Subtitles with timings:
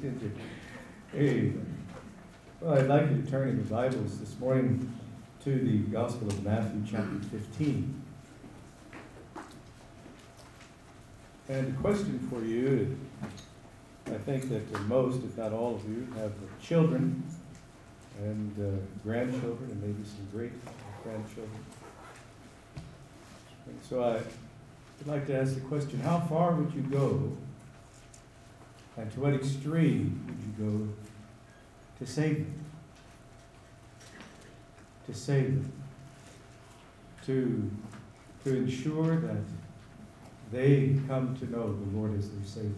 [0.00, 0.30] Good to,
[1.16, 1.52] hey.
[2.60, 4.92] Well, I'd like you to turn in your Bibles this morning
[5.42, 8.02] to the Gospel of Matthew, chapter 15.
[11.48, 12.96] And a question for you,
[14.06, 17.24] I think that most, if not all of you, have children
[18.20, 20.52] and uh, grandchildren, and maybe some great
[21.02, 21.64] grandchildren.
[23.66, 27.36] And so I'd like to ask the question how far would you go
[28.98, 30.88] and to what extreme would you go
[31.98, 32.64] to save them?
[35.06, 35.72] To save them.
[37.26, 37.70] To,
[38.44, 39.42] to ensure that
[40.50, 42.72] they come to know the Lord as their Savior,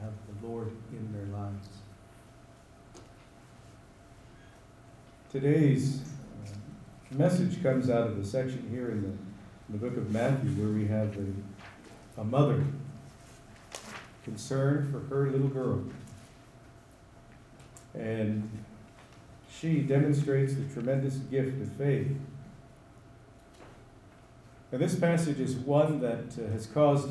[0.00, 1.68] have the Lord in their lives.
[5.32, 6.02] Today's
[6.44, 10.50] uh, message comes out of the section here in the, in the book of Matthew
[10.50, 11.24] where we have the
[12.16, 12.62] a mother
[14.24, 15.84] concerned for her little girl.
[17.94, 18.48] And
[19.50, 22.08] she demonstrates the tremendous gift of faith.
[24.72, 27.10] And this passage is one that uh, has caused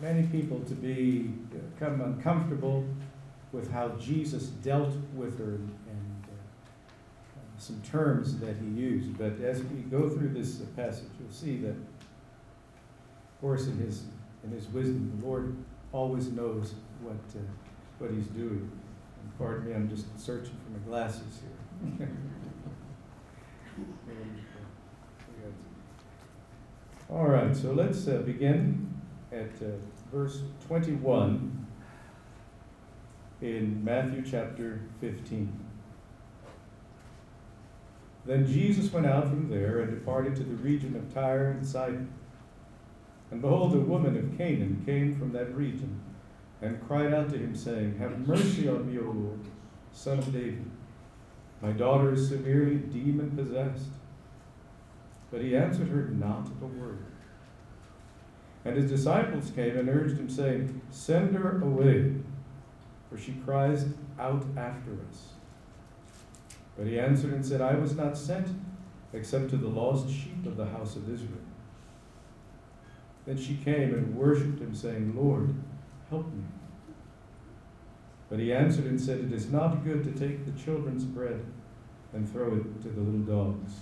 [0.00, 1.32] many people to be
[1.78, 2.84] become uncomfortable
[3.50, 9.18] with how Jesus dealt with her and uh, some terms that he used.
[9.18, 11.74] But as we go through this passage, you'll see that
[13.36, 14.04] of course, in his,
[14.44, 15.54] in his wisdom, the Lord
[15.92, 17.40] always knows what, uh,
[17.98, 18.70] what he's doing.
[19.22, 21.40] And pardon me, I'm just searching for my glasses
[21.98, 22.08] here.
[27.08, 28.92] All right, so let's uh, begin
[29.30, 29.76] at uh,
[30.12, 31.66] verse 21
[33.40, 35.66] in Matthew chapter 15.
[38.24, 42.12] Then Jesus went out from there and departed to the region of Tyre and Sidon.
[43.30, 46.00] And behold, a woman of Canaan came from that region
[46.62, 49.40] and cried out to him, saying, Have mercy on me, O Lord,
[49.92, 50.70] son of David.
[51.60, 53.88] My daughter is severely demon possessed.
[55.30, 57.04] But he answered her not a word.
[58.64, 62.14] And his disciples came and urged him, saying, Send her away,
[63.10, 63.86] for she cries
[64.18, 65.28] out after us.
[66.76, 68.48] But he answered and said, I was not sent
[69.12, 71.38] except to the lost sheep of the house of Israel.
[73.26, 75.54] Then she came and worshipped him, saying, Lord,
[76.08, 76.44] help me.
[78.30, 81.44] But he answered and said, It is not good to take the children's bread
[82.12, 83.72] and throw it to the little dogs.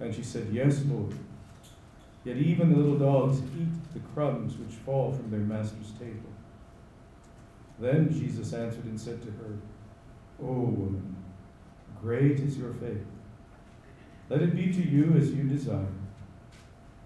[0.00, 1.14] And she said, Yes, Lord.
[2.24, 6.32] Yet even the little dogs eat the crumbs which fall from their master's table.
[7.78, 9.58] Then Jesus answered and said to her,
[10.42, 11.16] O woman,
[12.00, 13.04] great is your faith.
[14.30, 15.86] Let it be to you as you desire.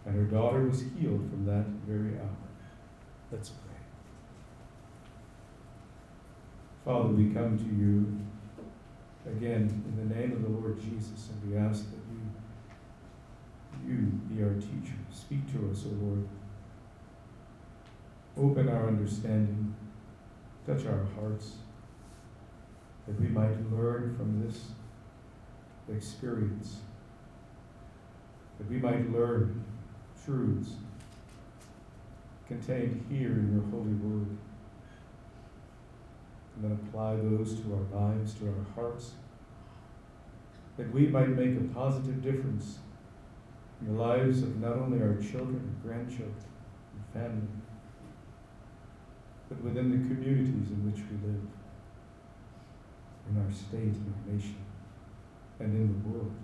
[0.09, 2.31] And her daughter was healed from that very hour.
[3.31, 3.77] Let's pray.
[6.83, 8.17] Father, we come to you
[9.31, 12.01] again in the name of the Lord Jesus, and we ask that
[13.87, 13.97] you, you
[14.35, 14.97] be our teacher.
[15.13, 16.27] Speak to us, O Lord.
[18.39, 19.75] Open our understanding,
[20.67, 21.57] touch our hearts,
[23.07, 24.69] that we might learn from this
[25.95, 26.79] experience,
[28.59, 29.65] that we might learn
[30.29, 30.73] truths
[32.47, 34.37] contained here in your holy word.
[36.55, 39.13] And then apply those to our lives, to our hearts,
[40.77, 42.79] that we might make a positive difference
[43.81, 46.35] in the lives of not only our children and grandchildren
[46.95, 47.49] and family,
[49.49, 51.41] but within the communities in which we live,
[53.31, 54.57] in our state, in our nation,
[55.61, 56.35] and in the world.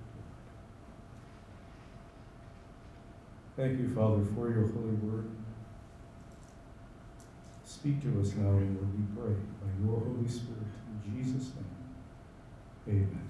[3.57, 5.31] Thank you, Father, for your holy word.
[7.65, 10.67] Speak to us now, Lord, we pray, by your Holy Spirit.
[11.05, 11.53] In Jesus'
[12.87, 13.29] name, amen.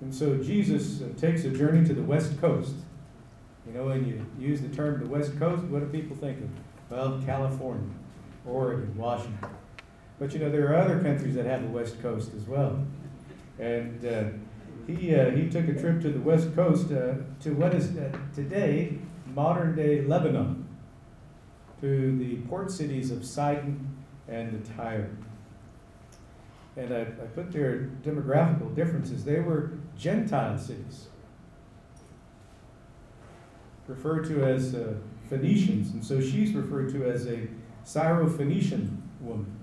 [0.00, 2.74] And so Jesus uh, takes a journey to the West Coast.
[3.66, 6.50] You know, when you use the term the West Coast, what do people think of?
[6.90, 7.88] Well, California,
[8.46, 9.50] Oregon, Washington.
[10.18, 12.84] But you know, there are other countries that have the West Coast as well.
[13.58, 14.24] And uh,
[14.88, 18.10] he, uh, he took a trip to the West Coast uh, to what is uh,
[18.34, 18.98] today
[19.34, 20.66] modern day Lebanon,
[21.80, 25.10] to the port cities of Sidon and Tyre.
[26.76, 29.24] And I, I put their demographical differences.
[29.24, 31.08] They were Gentile cities,
[33.86, 34.94] referred to as uh,
[35.28, 35.92] Phoenicians.
[35.92, 37.48] And so she's referred to as a
[37.84, 39.57] Syro-Phoenician woman.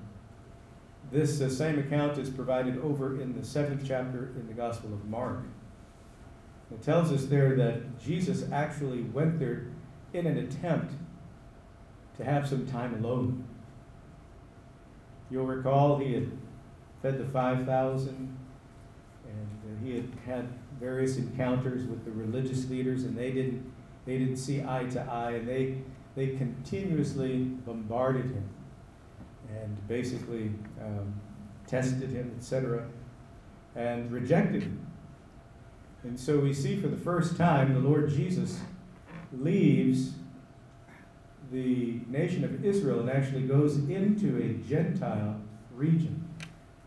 [1.15, 5.06] This uh, same account is provided over in the seventh chapter in the Gospel of
[5.06, 5.44] Mark.
[6.69, 9.67] It tells us there that Jesus actually went there
[10.12, 10.91] in an attempt
[12.17, 13.45] to have some time alone.
[15.31, 16.29] You'll recall he had
[17.01, 18.38] fed the 5,000 and
[19.31, 20.50] uh, he had had
[20.81, 23.63] various encounters with the religious leaders and they didn't,
[24.06, 25.77] they didn't see eye to eye and they,
[26.18, 28.50] they continuously bombarded him
[29.62, 31.13] and basically um,
[31.68, 32.86] tested him, etc.,
[33.75, 34.86] and rejected him.
[36.04, 38.60] And so we see for the first time the Lord Jesus
[39.34, 40.13] leaves
[41.52, 45.40] the nation of Israel and actually goes into a Gentile
[45.74, 46.28] region,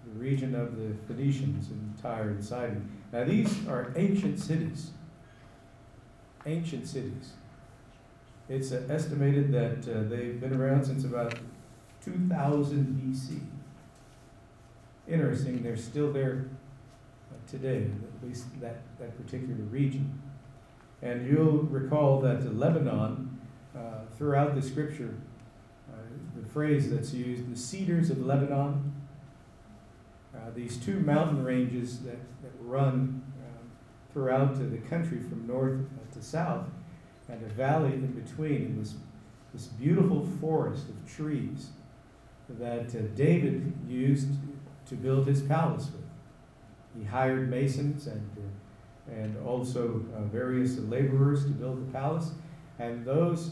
[0.06, 2.90] the region of the Phoenicians and Tyre and Sidon.
[3.12, 4.90] Now, these are ancient cities.
[6.46, 7.32] Ancient cities.
[8.48, 11.34] It's uh, estimated that uh, they've been around since about
[12.08, 13.40] 2000 BC.
[15.12, 16.48] Interesting, they're still there
[17.30, 20.20] uh, today, at least that, that particular region.
[21.00, 23.40] And you'll recall that Lebanon,
[23.74, 23.80] uh,
[24.16, 25.14] throughout the scripture,
[25.90, 25.96] uh,
[26.36, 28.92] the phrase that's used, the cedars of Lebanon,
[30.34, 33.70] uh, these two mountain ranges that, that run um,
[34.12, 35.80] throughout the country from north
[36.12, 36.64] to south,
[37.28, 38.94] and a valley in between, and this,
[39.52, 41.70] this beautiful forest of trees
[42.48, 44.28] that uh, David used
[44.86, 46.04] to build his palace with.
[46.98, 52.32] He hired masons and, uh, and also uh, various laborers to build the palace,
[52.78, 53.50] and those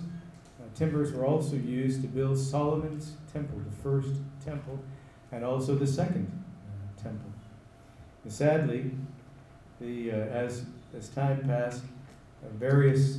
[0.59, 4.15] uh, timbers were also used to build Solomon's temple, the first
[4.45, 4.79] temple,
[5.31, 6.31] and also the second
[6.67, 7.31] uh, temple.
[8.25, 8.91] And sadly,
[9.81, 10.65] the, uh, as,
[10.97, 11.83] as time passed,
[12.59, 13.19] various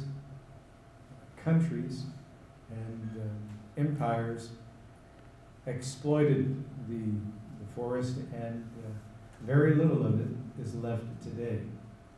[1.43, 2.03] countries
[2.69, 4.49] and um, empires
[5.67, 8.89] exploited the, the forest, and uh,
[9.45, 10.27] very little of it
[10.61, 11.59] is left today.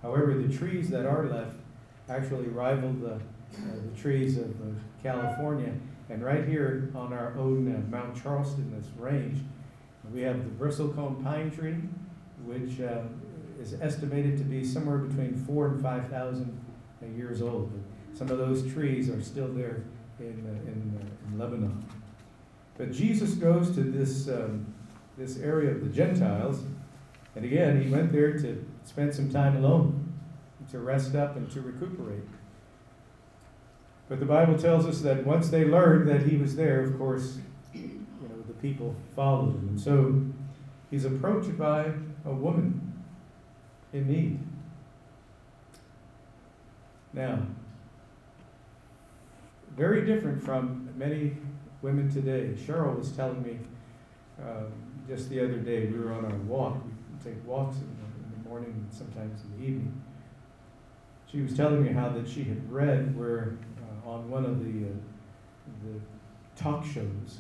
[0.02, 1.58] However, the trees that are left
[2.08, 3.20] actually rival the, uh,
[3.84, 4.66] the trees of uh,
[5.04, 5.74] California.
[6.10, 9.42] And right here on our own uh, Mount Charleston, this range,
[10.14, 11.76] we have the bristlecone pine tree,
[12.46, 13.02] which uh,
[13.62, 16.58] is estimated to be somewhere between four and five thousand
[17.16, 17.72] years old.
[18.14, 19.84] Some of those trees are still there
[20.20, 21.86] in, uh, in, in Lebanon.
[22.80, 24.74] But Jesus goes to this, um,
[25.18, 26.64] this area of the Gentiles,
[27.36, 30.14] and again, he went there to spend some time alone,
[30.72, 32.24] to rest up and to recuperate.
[34.08, 37.40] But the Bible tells us that once they learned that he was there, of course,
[37.74, 39.68] you know, the people followed him.
[39.72, 40.24] And so
[40.90, 41.92] he's approached by
[42.24, 42.94] a woman
[43.92, 44.40] in need.
[47.12, 47.46] Now,
[49.76, 51.36] very different from many
[51.82, 52.54] women today.
[52.66, 53.60] Cheryl was telling me
[54.42, 54.72] um,
[55.08, 56.78] just the other day, we were on our walk.
[56.84, 60.02] We take walks in the, in the morning and sometimes in the evening.
[61.32, 63.58] She was telling me how that she had read where
[64.06, 64.92] uh, on one of the, uh,
[65.84, 67.40] the talk shows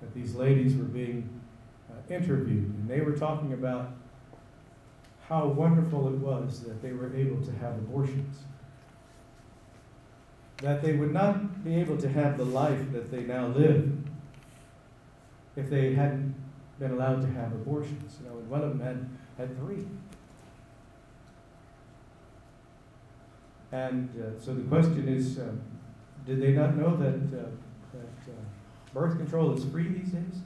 [0.00, 1.40] that these ladies were being
[1.90, 3.92] uh, interviewed, and they were talking about
[5.28, 8.44] how wonderful it was that they were able to have abortions
[10.58, 13.92] that they would not be able to have the life that they now live
[15.56, 16.34] if they hadn't
[16.78, 18.18] been allowed to have abortions.
[18.20, 19.08] You know, and one of them had,
[19.48, 19.84] had three.
[23.72, 25.50] And uh, so the question is uh,
[26.24, 27.46] Did they not know that, uh,
[27.92, 30.40] that uh, birth control is free these days?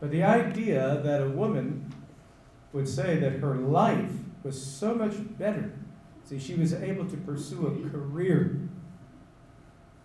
[0.00, 1.94] But the idea that a woman
[2.72, 4.10] would say that her life
[4.42, 5.72] was so much better.
[6.32, 8.58] See, she was able to pursue a career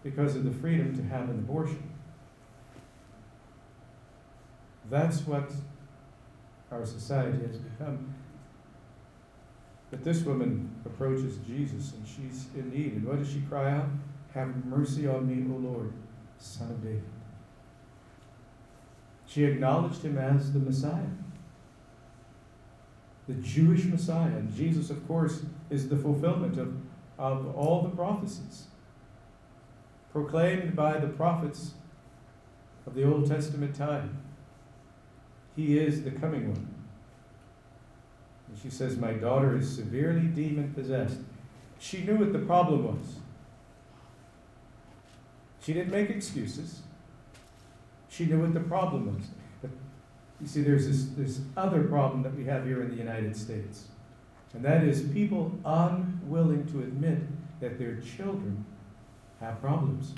[0.03, 1.81] because of the freedom to have an abortion.
[4.89, 5.49] That's what
[6.69, 8.13] our society has become.
[9.89, 12.93] But this woman approaches Jesus and she's in need.
[12.95, 13.87] And what does she cry out?
[14.33, 15.93] Have mercy on me, O Lord,
[16.39, 17.03] Son of David.
[19.27, 21.07] She acknowledged him as the Messiah,
[23.29, 24.35] the Jewish Messiah.
[24.35, 26.75] And Jesus, of course, is the fulfillment of,
[27.17, 28.65] of all the prophecies
[30.11, 31.73] proclaimed by the prophets
[32.85, 34.17] of the Old Testament time.
[35.55, 36.67] He is the coming one.
[38.47, 41.19] And she says, My daughter is severely demon possessed.
[41.79, 43.15] She knew what the problem was.
[45.61, 46.81] She didn't make excuses.
[48.09, 49.27] She knew what the problem was.
[49.61, 49.71] But
[50.39, 53.87] you see, there's this, this other problem that we have here in the United States,
[54.57, 57.19] and that is people unwilling to admit
[57.59, 58.65] that their children
[59.39, 60.15] have problems.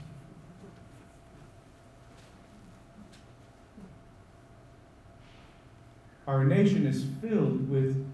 [6.26, 8.10] Our nation is filled with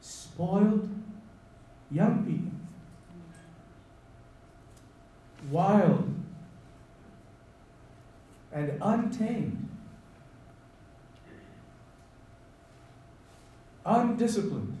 [0.00, 0.88] spoiled
[1.90, 2.58] young people,
[5.50, 6.10] wild
[8.50, 9.68] and untamed,
[13.84, 14.78] undisciplined.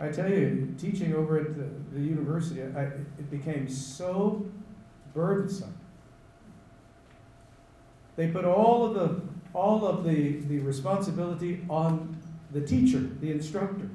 [0.00, 4.44] I tell you, teaching over at the, the university, I, it became so
[5.14, 5.74] burdensome.
[8.16, 9.20] They put all of the
[9.52, 12.16] all of the, the responsibility on
[12.50, 13.88] the teacher, the instructor.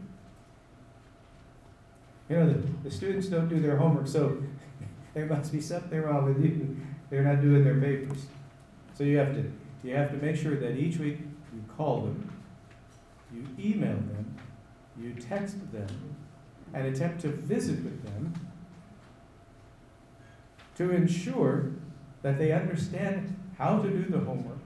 [2.29, 4.41] You know, the, the students don't do their homework, so
[5.13, 6.77] there must be something wrong with you.
[7.09, 8.25] They're not doing their papers.
[8.93, 9.51] So you have to
[9.83, 11.19] you have to make sure that each week
[11.53, 12.31] you call them,
[13.33, 14.28] you email them,
[15.01, 15.87] you text them,
[16.73, 18.33] and attempt to visit with them
[20.75, 21.71] to ensure
[22.21, 24.59] that they understand how to do the homework.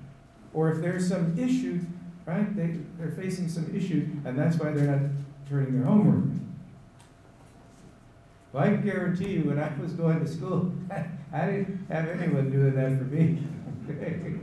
[0.54, 1.80] Or if there's some issue,
[2.26, 5.10] right, they, they're facing some issue, and that's why they're not
[5.50, 6.40] turning their homework.
[8.52, 10.72] Well, I can guarantee you, when I was going to school,
[11.34, 13.42] I didn't have anyone doing that for me.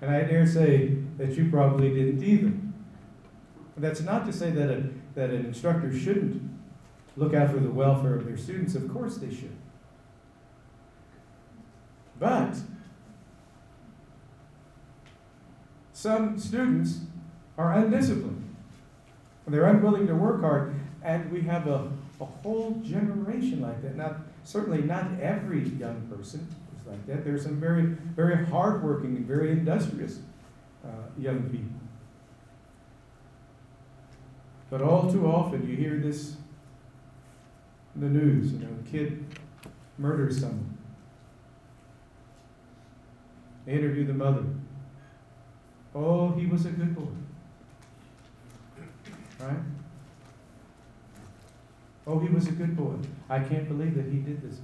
[0.00, 2.52] and I dare say that you probably didn't either.
[3.76, 6.40] That's not to say that, a, that an instructor shouldn't
[7.16, 8.76] look after the welfare of their students.
[8.76, 9.56] Of course they should.
[12.20, 12.56] But
[15.92, 17.00] some students
[17.58, 18.54] are undisciplined.
[19.48, 23.96] They're unwilling to work hard, and we have a a whole generation like that.
[23.96, 26.46] Not certainly not every young person
[26.78, 27.24] is like that.
[27.24, 30.20] There's some very, very hardworking and very industrious
[30.84, 31.80] uh, young people.
[34.70, 36.36] But all too often you hear this
[37.94, 39.24] in the news, you know, a kid
[39.96, 40.76] murders someone.
[43.64, 44.44] They interview the mother.
[45.94, 47.08] Oh, he was a good boy.
[49.40, 49.56] Right?
[52.06, 52.94] Oh, he was a good boy.
[53.28, 54.60] I can't believe that he did this.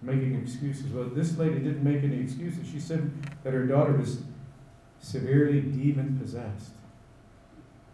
[0.00, 0.86] Making excuses.
[0.92, 2.68] Well, this lady didn't make any excuses.
[2.68, 3.10] She said
[3.42, 4.22] that her daughter was
[5.00, 6.70] severely demon possessed.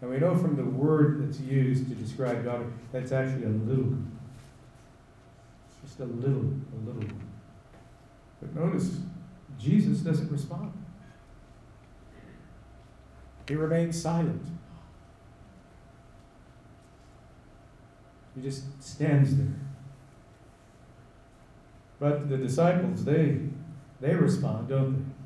[0.01, 3.97] And we know from the word that's used to describe daughter, that's actually a little
[5.83, 7.31] Just a little, a little one.
[8.41, 8.99] But notice,
[9.59, 10.73] Jesus doesn't respond.
[13.47, 14.43] He remains silent.
[18.35, 19.55] He just stands there.
[21.99, 23.39] But the disciples, they
[24.01, 25.24] they respond, don't they?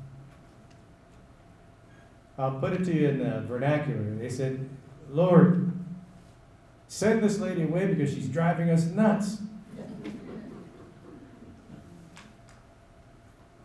[2.40, 4.02] I'll put it to you in the vernacular.
[4.14, 4.66] They said,
[5.10, 5.72] Lord,
[6.88, 9.42] send this lady away because she's driving us nuts.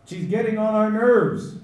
[0.04, 1.56] She's getting on our nerves.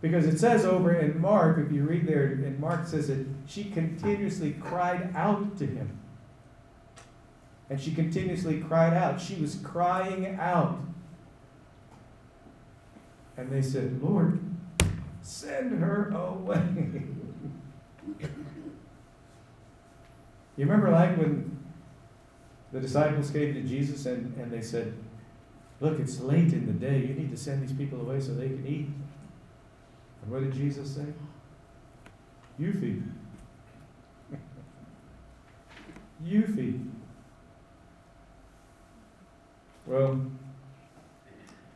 [0.00, 3.64] Because it says over in Mark, if you read there and Mark, says that she
[3.64, 5.98] continuously cried out to him.
[7.68, 9.20] And she continuously cried out.
[9.20, 10.80] She was crying out.
[13.36, 14.40] And they said, Lord,
[15.22, 16.62] send her away.
[18.18, 18.28] you
[20.58, 21.58] remember, like when
[22.72, 24.94] the disciples came to Jesus and, and they said,
[25.80, 26.98] Look, it's late in the day.
[27.00, 28.86] You need to send these people away so they can eat.
[30.22, 31.06] And what did Jesus say?
[32.56, 33.02] You feed
[36.24, 36.88] you feed.
[39.86, 40.24] Well,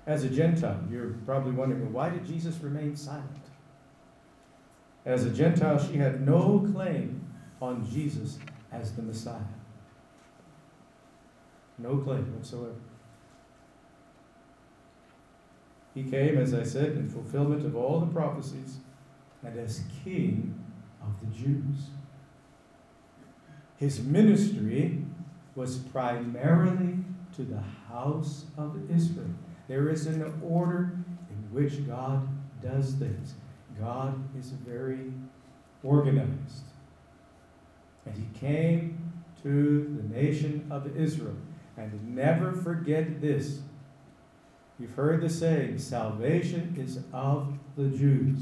[0.07, 3.36] as a Gentile, you're probably wondering, well, why did Jesus remain silent?
[5.07, 7.25] As a Gentile, she had no claim
[7.63, 8.39] on Jesus
[8.73, 9.39] as the Messiah.
[11.79, 12.75] No claim whatsoever.
[15.95, 18.79] He came, as I said, in fulfillment of all the prophecies
[19.45, 20.59] and as King
[21.01, 21.91] of the Jews.
[23.77, 25.05] His ministry
[25.55, 26.99] was primarily
[27.37, 29.31] to the house of Israel.
[29.69, 30.99] There is an order
[31.31, 32.27] in which God
[32.61, 33.35] does things.
[33.78, 35.12] God is very
[35.83, 36.64] organized.
[38.04, 41.37] And he came to the nation of Israel.
[41.76, 43.61] And never forget this.
[44.78, 48.38] You've heard the saying, salvation is of the Jews.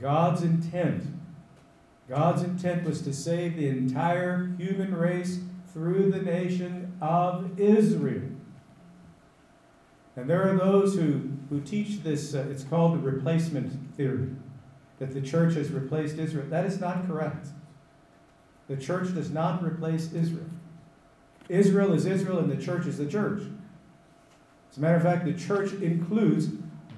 [0.00, 1.04] God's intent,
[2.08, 5.40] God's intent was to save the entire human race
[5.72, 8.30] through the nation of Israel.
[10.16, 14.30] And there are those who, who teach this, uh, it's called the replacement theory,
[14.98, 16.46] that the church has replaced Israel.
[16.48, 17.48] That is not correct.
[18.68, 20.46] The church does not replace Israel.
[21.48, 23.42] Israel is Israel and the church is the church.
[24.70, 26.48] As a matter of fact, the church includes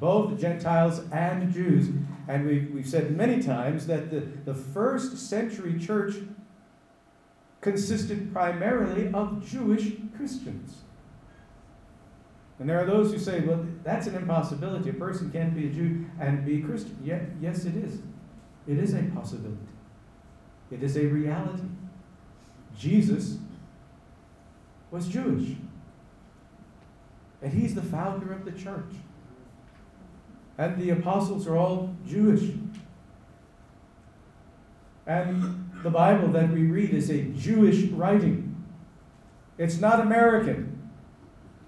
[0.01, 1.89] both Gentiles and Jews.
[2.29, 6.15] And we've, we've said many times that the, the first century church
[7.61, 10.83] consisted primarily of Jewish Christians.
[12.59, 14.91] And there are those who say, well, that's an impossibility.
[14.91, 16.99] A person can't be a Jew and be a Christian.
[17.41, 18.01] Yes, it is.
[18.67, 19.57] It is a possibility.
[20.71, 21.63] It is a reality.
[22.77, 23.39] Jesus
[24.91, 25.57] was Jewish.
[27.41, 28.93] And he's the founder of the church.
[30.59, 32.51] And the apostles are all Jewish.
[35.07, 38.67] And the Bible that we read is a Jewish writing.
[39.57, 40.68] It's not American.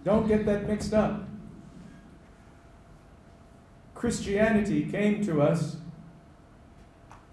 [0.04, 1.24] Don't get that mixed up.
[3.94, 5.76] Christianity came to us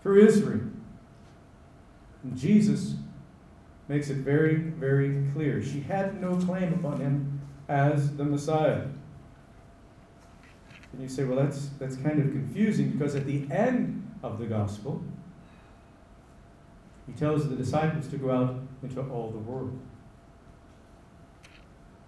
[0.04, 0.62] through Israel.
[2.24, 2.96] And Jesus
[3.88, 5.64] makes it very, very clear.
[5.64, 8.86] She had no claim upon him as the Messiah.
[10.92, 14.46] And you say, well, that's, that's kind of confusing because at the end of the
[14.46, 15.04] gospel,
[17.06, 19.80] he tells the disciples to go out into all the world.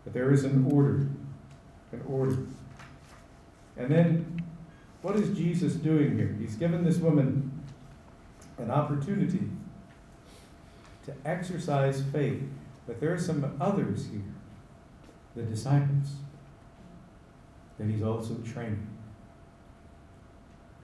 [0.10, 1.08] But there is an order.
[1.92, 2.40] An order.
[3.78, 4.44] And then,
[5.04, 6.36] what is Jesus doing here?
[6.40, 7.52] He's given this woman
[8.58, 9.52] an opportunity
[11.06, 12.42] to exercise faith.
[12.88, 14.24] But there are some others here,
[15.36, 16.16] the disciples,
[17.78, 18.88] that he's also training.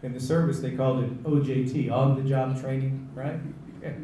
[0.04, 3.40] In the service, they called it OJT, on the job training, right?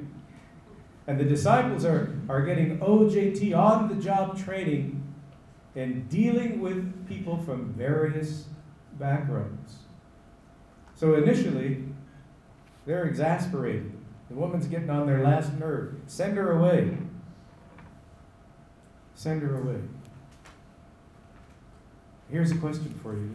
[1.07, 5.01] And the disciples are, are getting OJT, on the job training,
[5.75, 8.45] in dealing with people from various
[8.99, 9.77] backgrounds.
[10.95, 11.83] So initially,
[12.85, 13.91] they're exasperated.
[14.29, 15.95] The woman's getting on their last nerve.
[16.07, 16.97] Send her away.
[19.15, 19.79] Send her away.
[22.29, 23.31] Here's a question for you.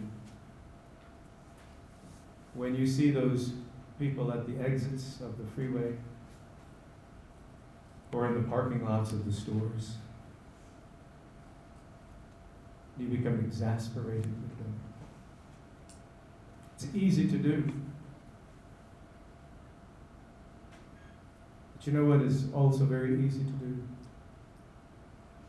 [2.54, 3.52] When you see those
[3.98, 5.92] people at the exits of the freeway
[8.12, 9.96] or in the parking lots of the stores,
[12.98, 14.80] you become exasperated with them.
[16.74, 17.72] It's easy to do.
[21.76, 23.82] But you know what is also very easy to do?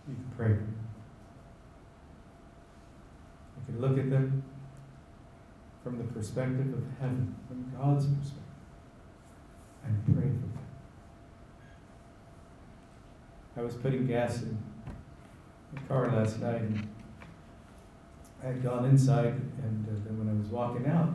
[0.07, 0.49] You can pray.
[3.57, 4.43] You can look at them
[5.83, 8.43] from the perspective of heaven, from God's perspective,
[9.85, 10.57] and pray for them.
[13.57, 14.57] I was putting gas in
[15.73, 16.61] the car last night,
[18.47, 21.13] had gone inside, and uh, then when I was walking out,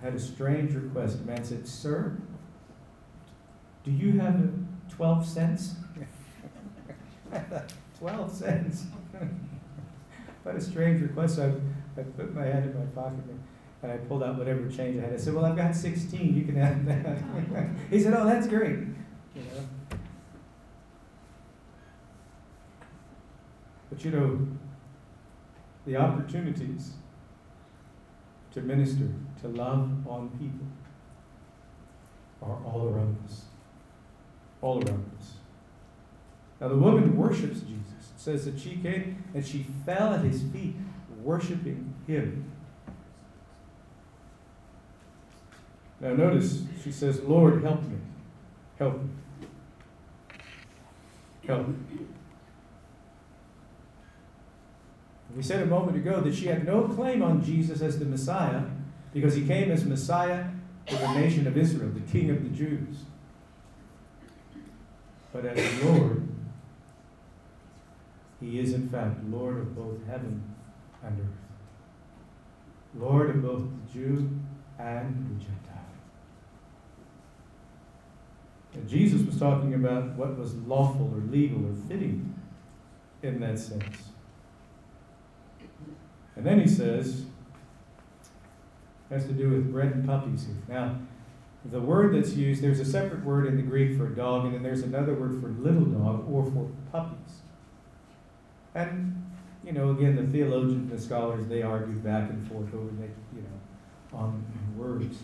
[0.00, 1.18] I had a strange request.
[1.20, 2.16] A man said, Sir,
[3.84, 4.50] do you have
[4.90, 5.74] 12 cents?
[7.98, 8.86] 12 cents.
[10.42, 11.36] what a strange request.
[11.36, 11.60] So
[11.96, 13.24] I, I put my hand in my pocket
[13.82, 15.14] and I pulled out whatever change I had.
[15.14, 16.36] I said, Well, I've got 16.
[16.36, 17.68] You can have that.
[17.90, 18.78] he said, Oh, that's great.
[19.34, 19.98] You know?
[23.90, 24.46] But you know,
[25.86, 26.92] the opportunities
[28.52, 29.08] to minister,
[29.40, 30.66] to love on people,
[32.42, 33.44] are all around us
[34.62, 35.34] all around us.
[36.60, 38.10] Now, the woman worships Jesus.
[38.14, 40.74] It says that she came and she fell at his feet,
[41.22, 42.50] worshiping him.
[46.00, 47.96] Now, notice she says, Lord, help me.
[48.78, 49.10] Help me.
[51.46, 51.66] help.
[55.36, 58.62] We said a moment ago that she had no claim on Jesus as the Messiah
[59.12, 60.46] because he came as Messiah
[60.88, 62.96] for the nation of Israel, the King of the Jews.
[65.32, 66.26] But as Lord,
[68.40, 70.42] he is in fact Lord of both heaven
[71.04, 73.00] and earth.
[73.00, 74.28] Lord of both the Jew
[74.78, 75.76] and the Gentile.
[78.74, 82.34] And Jesus was talking about what was lawful or legal or fitting
[83.22, 84.09] in that sense.
[86.36, 87.24] And then he says,
[89.10, 90.46] has to do with bread and puppies.
[90.68, 90.96] Now,
[91.64, 94.62] the word that's used, there's a separate word in the Greek for dog, and then
[94.62, 97.40] there's another word for little dog or for puppies.
[98.74, 99.30] And,
[99.64, 103.08] you know, again, the theologians, and the scholars, they argue back and forth over the,
[103.36, 104.44] you know, on
[104.76, 105.18] words.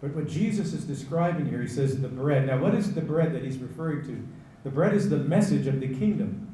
[0.00, 2.46] But what Jesus is describing here, he says the bread.
[2.46, 4.26] Now, what is the bread that he's referring to?
[4.64, 6.47] The bread is the message of the kingdom.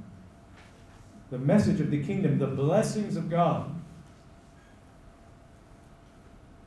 [1.31, 3.75] The message of the kingdom, the blessings of God.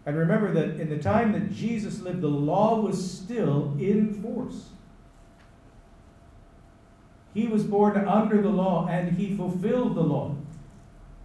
[0.05, 4.69] And remember that in the time that Jesus lived, the law was still in force.
[7.33, 10.35] He was born under the law and he fulfilled the law.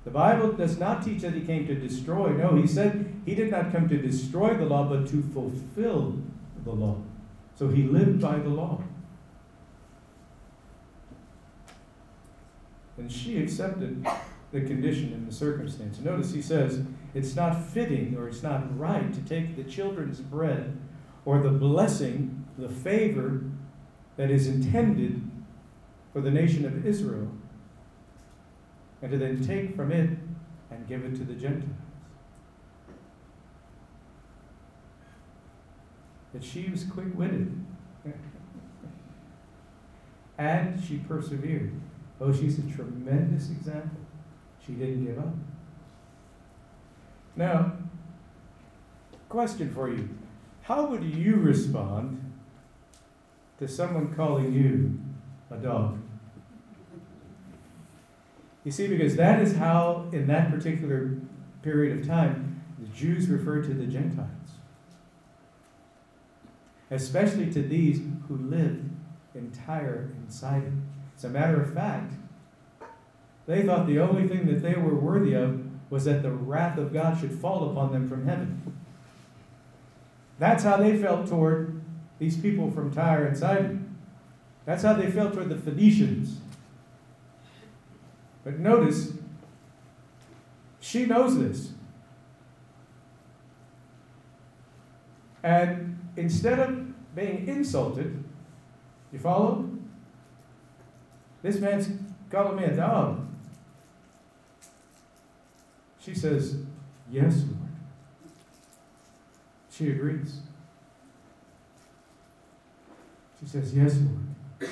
[0.05, 2.31] The Bible does not teach that he came to destroy.
[2.31, 6.19] No, he said he did not come to destroy the law, but to fulfill
[6.65, 6.97] the law.
[7.55, 8.83] So he lived by the law.
[13.03, 14.07] And she accepted
[14.53, 15.99] the condition and the circumstance.
[15.99, 16.83] Notice he says,
[17.15, 20.79] it's not fitting or it's not right to take the children's bread
[21.25, 23.43] or the blessing, the favor
[24.17, 25.29] that is intended
[26.13, 27.27] for the nation of Israel
[29.03, 30.11] and to then take from it
[30.71, 31.73] and give it to the Gentiles.
[36.33, 37.67] That she was quick witted.
[40.39, 41.73] and she persevered.
[42.23, 43.99] Oh, she's a tremendous example.
[44.65, 45.35] She didn't give up.
[47.35, 47.73] Now,
[49.29, 50.09] question for you
[50.63, 52.33] How would you respond
[53.59, 55.01] to someone calling you
[55.51, 55.99] a dog?
[58.63, 61.17] You see, because that is how, in that particular
[61.63, 64.29] period of time, the Jews referred to the Gentiles.
[66.89, 68.89] Especially to these who lived
[69.35, 70.92] in Tyre and Sidon.
[71.23, 72.13] As a matter of fact,
[73.47, 76.93] they thought the only thing that they were worthy of was that the wrath of
[76.93, 78.77] God should fall upon them from heaven.
[80.39, 81.81] That's how they felt toward
[82.19, 83.97] these people from Tyre and Sidon.
[84.65, 86.39] That's how they felt toward the Phoenicians
[88.45, 89.13] but notice,
[90.81, 91.73] she knows this.
[95.43, 98.23] And instead of being insulted,
[99.13, 99.69] you follow?
[101.43, 101.91] This man's
[102.31, 103.27] calling me a dog.
[106.01, 106.57] She says,
[107.11, 107.71] Yes, Lord.
[109.71, 110.41] She agrees.
[113.41, 114.71] She says, Yes, Lord.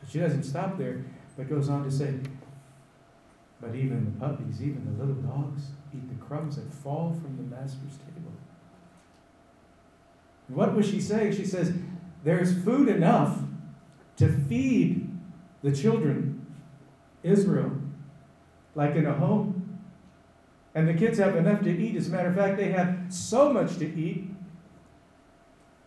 [0.00, 1.04] But she doesn't stop there,
[1.36, 2.14] but goes on to say,
[3.60, 7.54] but even the puppies, even the little dogs, eat the crumbs that fall from the
[7.54, 8.32] master's table.
[10.48, 11.34] what was she saying?
[11.34, 11.72] She says,
[12.24, 13.38] There's food enough
[14.16, 15.09] to feed
[15.62, 16.46] the children,
[17.22, 17.72] Israel,
[18.74, 19.78] like in a home.
[20.74, 21.96] And the kids have enough to eat.
[21.96, 24.30] As a matter of fact, they have so much to eat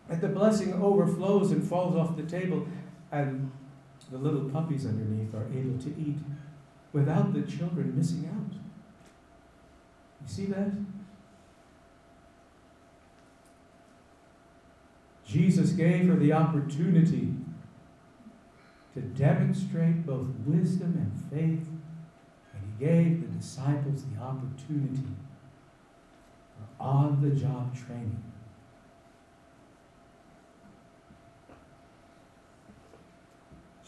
[0.08, 2.68] that the blessing overflows and falls off the table,
[3.10, 3.50] and
[4.10, 6.18] the little puppies underneath are able to eat
[6.92, 8.52] without the children missing out.
[10.20, 10.72] You see that?
[15.26, 17.34] Jesus gave her the opportunity
[18.94, 21.66] to demonstrate both wisdom and faith,
[22.52, 25.02] and he gave the disciples the opportunity
[26.78, 28.22] for on the job training.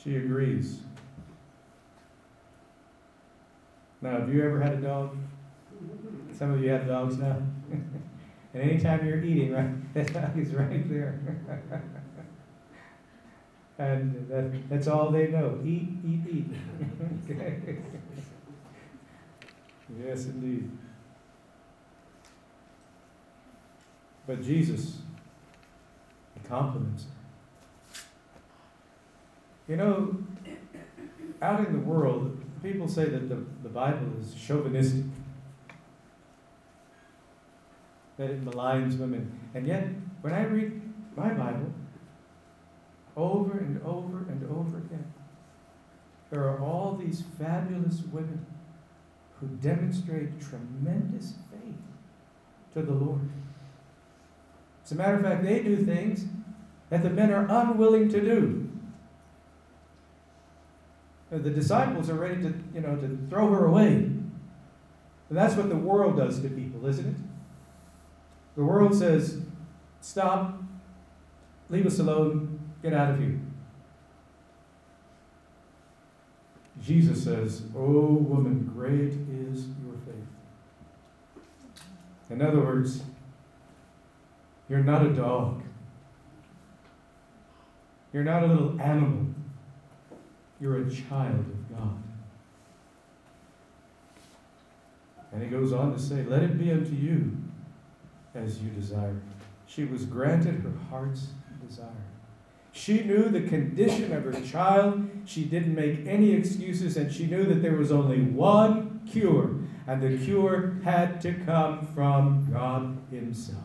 [0.03, 0.81] She agrees.
[4.03, 5.17] Now, have you ever had a dog?
[6.37, 7.39] Some of you have dogs now.
[7.73, 7.83] and
[8.55, 11.19] anytime you're eating, right, that dog is right there.
[13.79, 16.47] and that, that's all they know eat, eat, eat.
[20.05, 20.71] yes, indeed.
[24.27, 24.99] But Jesus
[26.49, 27.11] compliments her.
[29.69, 30.17] You know,
[31.43, 35.05] out in the world, people say that the, the Bible is chauvinistic,
[38.17, 39.39] that it maligns women.
[39.55, 39.89] And yet,
[40.23, 40.81] when I read
[41.17, 41.73] my Bible,
[43.17, 45.13] over and over and over again.
[46.31, 48.45] There are all these fabulous women
[49.41, 51.77] who demonstrate tremendous faith
[52.75, 53.29] to the Lord.
[54.85, 56.27] As a matter of fact, they do things
[56.91, 58.71] that the men are unwilling to do.
[61.33, 63.95] Uh, the disciples are ready to, you know, to throw her away.
[63.95, 67.17] And that's what the world does to people, isn't it?
[68.55, 69.43] The world says,
[70.01, 70.63] stop,
[71.69, 72.46] leave us alone,
[72.89, 73.41] get out of here.
[76.81, 81.43] Jesus says, O oh, woman, great is your faith.
[82.31, 83.03] In other words,
[84.69, 85.63] you're not a dog.
[88.13, 89.35] You're not a little animal.
[90.61, 92.03] You're a child of God.
[95.33, 97.37] And he goes on to say, Let it be unto you
[98.35, 99.21] as you desire.
[99.67, 101.29] She was granted her heart's
[101.67, 102.06] desire.
[102.77, 105.09] She knew the condition of her child.
[105.25, 109.51] She didn't make any excuses, and she knew that there was only one cure,
[109.87, 113.63] and the cure had to come from God Himself.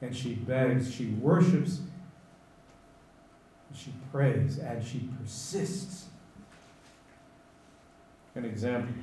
[0.00, 1.82] And she begs, she worships,
[3.72, 6.06] she prays, and she persists.
[8.34, 8.94] An example.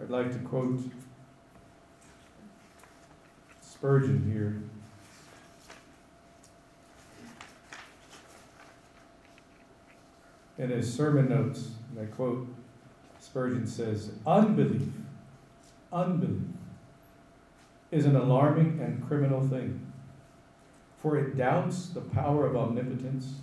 [0.00, 0.80] I'd like to quote
[3.80, 4.62] Spurgeon here.
[10.58, 12.46] In his sermon notes, and I quote,
[13.20, 14.82] Spurgeon says, Unbelief,
[15.90, 16.42] unbelief
[17.90, 19.90] is an alarming and criminal thing,
[20.98, 23.36] for it doubts the power of omnipotence,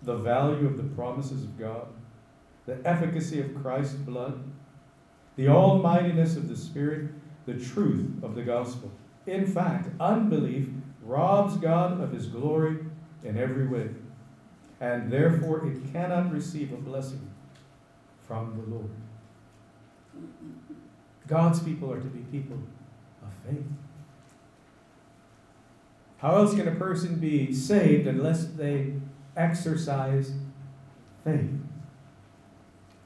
[0.00, 1.88] the value of the promises of God,
[2.66, 4.44] the efficacy of Christ's blood,
[5.34, 7.10] the almightiness of the Spirit,
[7.46, 8.92] the truth of the gospel.
[9.26, 10.68] In fact, unbelief
[11.02, 12.78] robs God of his glory
[13.24, 13.90] in every way,
[14.80, 17.30] and therefore it cannot receive a blessing
[18.26, 18.90] from the Lord.
[21.26, 22.58] God's people are to be people
[23.22, 23.64] of faith.
[26.18, 28.94] How else can a person be saved unless they
[29.36, 30.32] exercise
[31.24, 31.50] faith?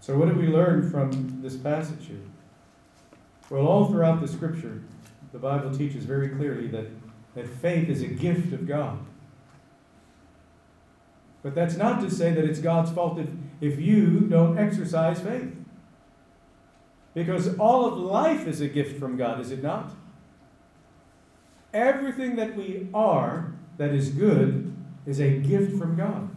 [0.01, 2.17] So, what do we learn from this passage here?
[3.51, 4.83] Well, all throughout the scripture,
[5.33, 6.87] the Bible teaches very clearly that,
[7.35, 8.99] that faith is a gift of God.
[11.43, 13.29] But that's not to say that it's God's fault if,
[13.61, 15.55] if you don't exercise faith.
[17.15, 19.93] Because all of life is a gift from God, is it not?
[21.73, 24.75] Everything that we are that is good
[25.07, 26.29] is a gift from God.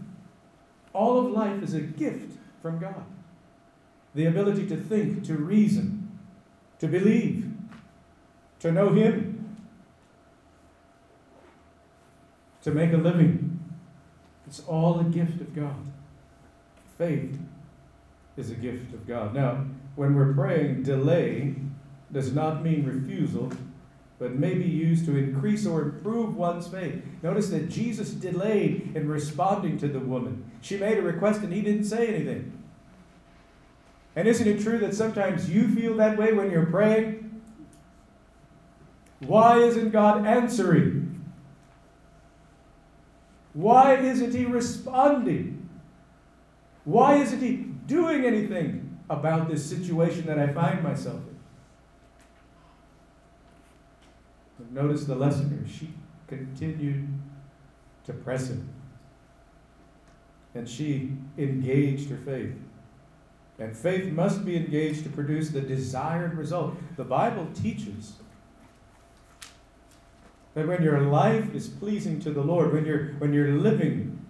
[0.93, 3.03] All of life is a gift from God.
[4.15, 6.19] The ability to think, to reason,
[6.79, 7.52] to believe,
[8.63, 9.57] to know Him,
[12.61, 13.59] to make a living.
[14.47, 15.75] It's all a gift of God.
[16.97, 17.37] Faith
[18.37, 19.35] is a gift of God.
[19.35, 19.65] Now,
[19.97, 21.55] when we're praying, delay
[22.13, 23.51] does not mean refusal,
[24.17, 27.03] but may be used to increase or improve one's faith.
[27.21, 30.49] Notice that Jesus delayed in responding to the woman.
[30.61, 32.63] She made a request and he didn't say anything.
[34.15, 37.32] And isn't it true that sometimes you feel that way when you're praying?
[39.25, 41.23] Why isn't God answering?
[43.53, 45.69] Why isn't He responding?
[46.85, 47.57] Why isn't He
[47.87, 51.37] doing anything about this situation that I find myself in?
[54.57, 55.65] But notice the lesson here.
[55.71, 55.93] She
[56.27, 57.07] continued
[58.05, 58.69] to press Him.
[60.55, 62.55] And she engaged her faith.
[63.59, 66.75] And faith must be engaged to produce the desired result.
[66.97, 68.13] The Bible teaches
[70.53, 74.25] that when your life is pleasing to the Lord, when you're, when you're living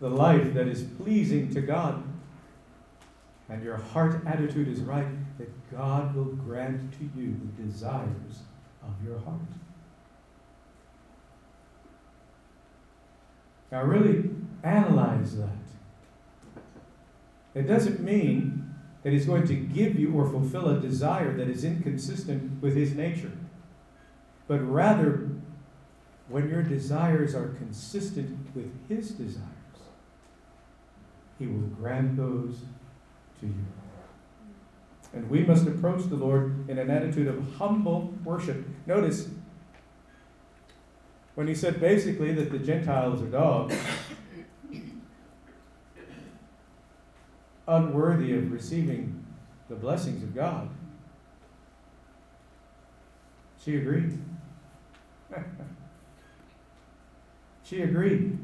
[0.00, 2.02] the life that is pleasing to God,
[3.48, 5.06] and your heart attitude is right,
[5.38, 8.42] that God will grant to you the desires
[8.82, 9.40] of your heart.
[13.70, 14.30] Now, really
[14.62, 15.48] analyze that.
[17.54, 21.64] It doesn't mean that He's going to give you or fulfill a desire that is
[21.64, 23.32] inconsistent with His nature
[24.48, 25.28] but rather
[26.28, 29.44] when your desires are consistent with His desires,
[31.38, 32.60] He will grant those
[33.40, 33.64] to you.
[35.12, 38.66] And we must approach the Lord in an attitude of humble worship.
[38.86, 39.28] Notice
[41.34, 43.74] when he said basically that the Gentiles are dogs,
[47.66, 49.24] unworthy of receiving
[49.68, 50.68] the blessings of God.
[53.64, 54.18] She agreed.
[57.68, 58.38] She agreed.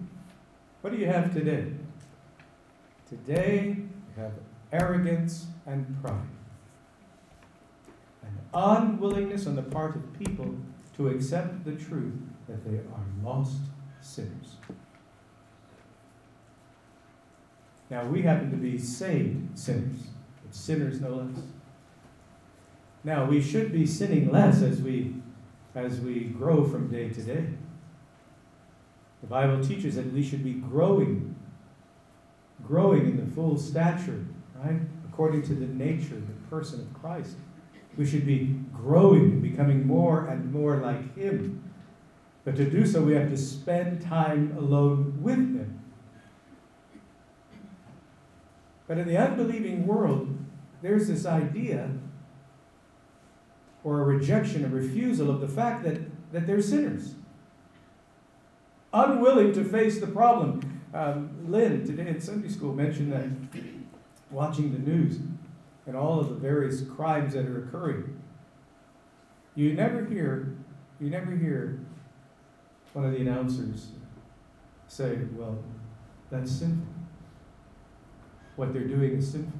[0.83, 1.65] What do you have today?
[3.09, 4.33] Today, you have
[4.71, 6.29] arrogance and pride.
[8.23, 10.55] An unwillingness on the part of people
[10.99, 12.13] to accept the truth
[12.49, 13.61] that they are lost
[14.03, 14.57] sinners.
[17.89, 20.09] Now, we happen to be saved sinners,
[20.43, 21.45] but sinners no less.
[23.05, 25.15] Now, we should be sinning less as we,
[25.75, 27.47] as we grow from day to day.
[29.21, 31.35] The Bible teaches that we should be growing,
[32.67, 34.25] growing in the full stature,
[34.63, 34.81] right?
[35.09, 37.37] According to the nature, the person of Christ.
[37.97, 41.63] We should be growing and becoming more and more like Him.
[42.45, 45.81] But to do so, we have to spend time alone with Him.
[48.87, 50.37] But in the unbelieving world,
[50.83, 51.91] there's this idea
[53.85, 56.01] or a rejection, a refusal of the fact that,
[56.33, 57.15] that they're sinners.
[58.93, 60.81] Unwilling to face the problem.
[60.95, 63.29] Um, Lynn, today in Sunday school, mentioned that
[64.31, 65.19] watching the news
[65.87, 68.21] and all of the various crimes that are occurring,
[69.55, 70.57] you never hear,
[70.99, 71.79] you never hear
[72.95, 73.89] one of the announcers
[74.87, 75.59] say, well,
[76.31, 76.87] that's sinful.
[78.57, 79.59] What they're doing is sinful.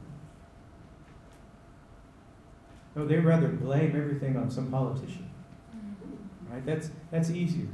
[2.95, 5.29] No, they rather blame everything on some politician.
[5.75, 6.53] Mm-hmm.
[6.53, 6.67] Right?
[6.67, 7.67] That's, that's easier.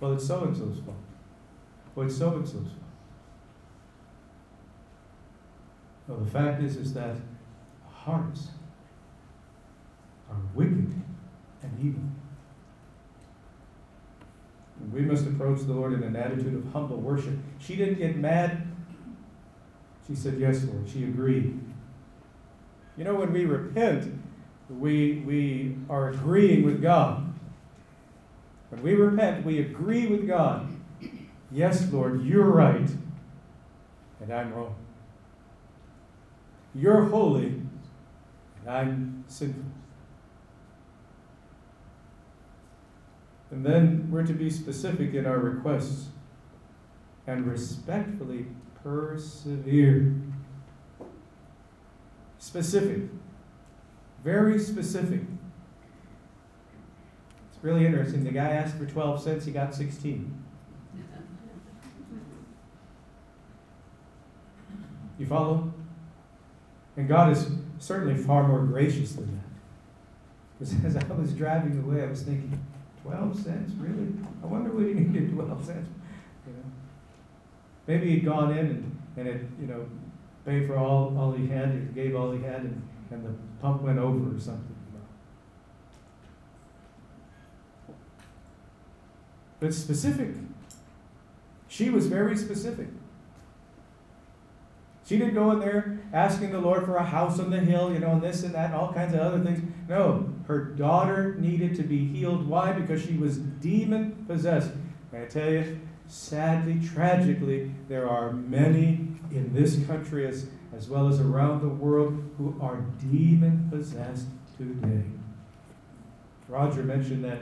[0.00, 0.96] Well, it's so and so's fault.
[1.94, 2.76] Well, it's so and so's fault.
[6.08, 7.16] Well, the fact is, is that
[7.88, 8.48] hearts
[10.30, 10.92] are wicked
[11.62, 12.02] and evil.
[14.80, 17.34] And we must approach the Lord in an attitude of humble worship.
[17.58, 18.66] She didn't get mad.
[20.06, 20.88] She said, Yes, Lord.
[20.88, 21.60] She agreed.
[22.96, 24.21] You know, when we repent,
[24.78, 27.32] we, we are agreeing with God.
[28.70, 30.68] When we repent, we agree with God.
[31.50, 32.88] Yes, Lord, you're right,
[34.20, 34.74] and I'm wrong.
[36.74, 37.60] You're holy,
[38.60, 39.62] and I'm sinful.
[43.50, 46.08] And then we're to be specific in our requests
[47.26, 48.46] and respectfully
[48.82, 50.14] persevere.
[52.38, 53.02] Specific.
[54.24, 55.20] Very specific.
[57.50, 58.24] It's really interesting.
[58.24, 60.42] The guy asked for 12 cents, he got 16.
[65.18, 65.72] You follow?
[66.96, 69.44] And God is certainly far more gracious than that.
[70.58, 72.60] Because as I was driving away, I was thinking,
[73.02, 73.72] 12 cents?
[73.78, 74.12] Really?
[74.42, 75.88] I wonder what he needed 12 cents.
[76.46, 76.62] You know?
[77.86, 79.86] Maybe he'd gone in and, and had, you know,
[80.44, 83.82] paid for all, all he had, or gave all he had, and, and the pump
[83.82, 84.74] went over or something.
[89.60, 90.34] But specific.
[91.68, 92.88] She was very specific.
[95.06, 97.98] She didn't go in there asking the Lord for a house on the hill, you
[97.98, 99.60] know, and this and that, and all kinds of other things.
[99.88, 102.46] No, her daughter needed to be healed.
[102.46, 102.72] Why?
[102.72, 104.70] Because she was demon possessed.
[105.12, 111.08] May I tell you, sadly, tragically, there are many in this country as, as well
[111.08, 115.04] as around the world who are demon possessed today.
[116.48, 117.40] Roger mentioned that.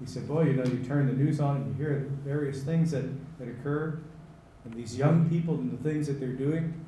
[0.00, 2.90] He said, Boy, you know, you turn the news on and you hear various things
[2.90, 3.04] that,
[3.38, 3.98] that occur,
[4.64, 6.84] and these young people and the things that they're doing.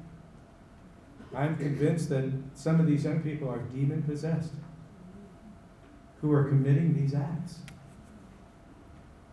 [1.34, 4.52] I'm convinced that some of these young people are demon possessed
[6.20, 7.58] who are committing these acts.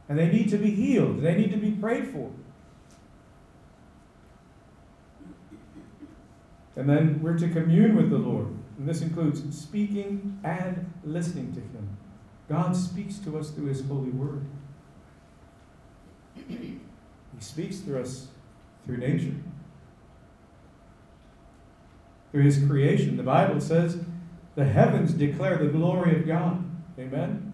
[0.09, 2.29] And they need to be healed, they need to be prayed for.
[6.75, 8.47] And then we're to commune with the Lord.
[8.77, 11.97] And this includes speaking and listening to Him.
[12.49, 14.45] God speaks to us through His holy word.
[16.35, 16.79] He
[17.39, 18.27] speaks through us
[18.85, 19.35] through nature,
[22.31, 23.17] through His creation.
[23.17, 23.99] The Bible says
[24.55, 26.63] the heavens declare the glory of God.
[26.99, 27.53] Amen?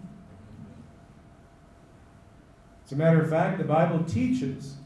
[2.86, 4.78] As a matter of fact, the Bible teaches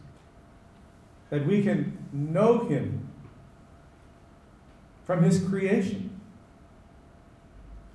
[1.29, 3.02] that we can know Him
[5.05, 6.09] from His creation.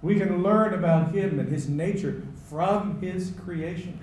[0.03, 3.99] We can learn about Him and His nature from His creation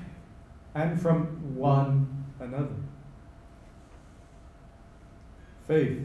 [0.73, 2.75] and from one another.
[5.67, 5.99] Faith.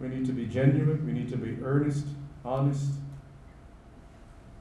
[0.00, 2.06] We need to be genuine, we need to be earnest,
[2.44, 2.92] honest,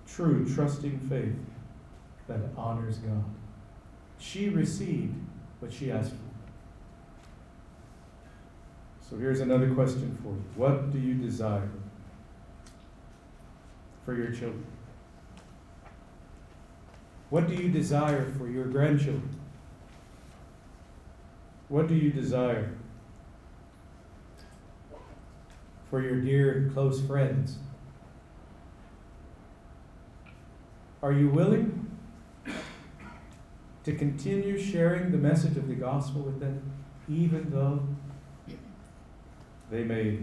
[0.06, 1.40] true, trusting faith
[2.28, 3.24] that honors God.
[4.20, 5.16] She received
[5.60, 6.29] what she asked for.
[9.10, 11.70] So here's another question for you What do you desire
[14.06, 14.66] for your children?
[17.32, 19.30] What do you desire for your grandchildren?
[21.70, 22.72] What do you desire
[25.90, 27.58] for your dear and close friends?
[31.02, 31.98] Are you willing
[33.84, 36.62] to continue sharing the message of the gospel with them,
[37.08, 37.88] even though
[39.70, 40.20] they may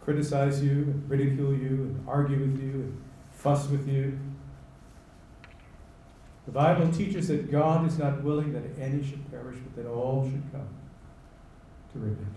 [0.00, 3.02] criticize you, and ridicule you, and argue with you, and
[3.32, 4.18] fuss with you?
[6.46, 10.24] The Bible teaches that God is not willing that any should perish, but that all
[10.24, 10.68] should come
[11.92, 12.36] to repentance.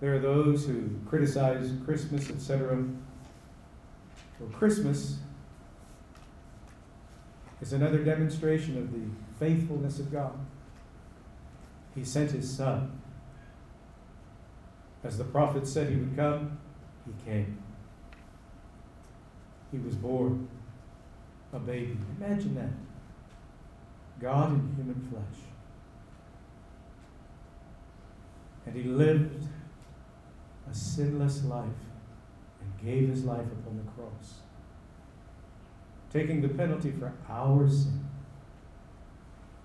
[0.00, 2.82] There are those who criticize Christmas, etc.
[4.40, 5.18] Well, Christmas
[7.60, 9.08] is another demonstration of the
[9.38, 10.38] faithfulness of God.
[11.94, 13.00] He sent His Son.
[15.02, 16.58] As the prophet said He would come,
[17.06, 17.58] He came.
[19.72, 20.48] He was born
[21.52, 21.96] a baby.
[22.18, 22.70] Imagine that.
[24.20, 25.42] God in human flesh.
[28.66, 29.46] And He lived
[30.70, 31.66] a sinless life
[32.60, 34.40] and gave his life upon the cross,
[36.12, 38.04] taking the penalty for our sin,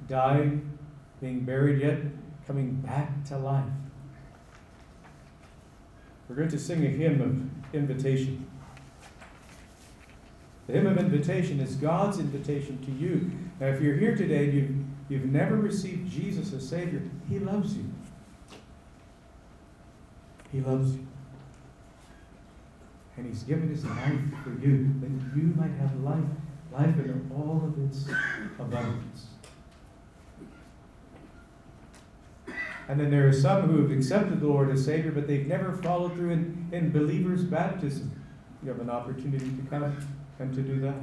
[0.08, 0.78] dying,
[1.22, 2.00] being buried, yet
[2.46, 3.64] coming back to life.
[6.28, 8.48] We're going to sing a hymn of invitation.
[10.68, 13.32] The hymn of invitation is God's invitation to you.
[13.60, 14.76] Now, if you're here today and you've,
[15.10, 17.86] you've never received Jesus as Savior, He loves you.
[20.52, 21.05] He loves you.
[23.18, 26.24] And He's given His life for you, that you might have life,
[26.72, 28.10] life in all of its
[28.60, 29.28] abundance.
[32.88, 35.74] And then there are some who have accepted the Lord as Savior, but they've never
[35.74, 38.12] followed through in, in believers' baptism.
[38.62, 39.96] You have an opportunity to come
[40.40, 40.96] and to do that.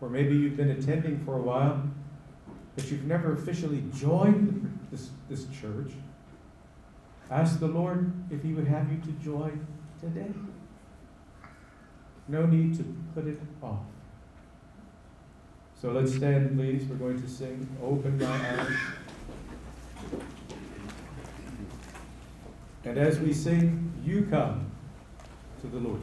[0.00, 1.82] Or maybe you've been attending for a while,
[2.76, 5.92] but you've never officially joined this, this church.
[7.30, 9.66] Ask the Lord if He would have you to join
[10.00, 10.30] today.
[12.28, 13.80] No need to put it off.
[15.80, 16.84] So let's stand, please.
[16.84, 18.76] We're going to sing Open My Eyes.
[22.84, 24.70] And as we sing, you come
[25.62, 26.02] to the Lord.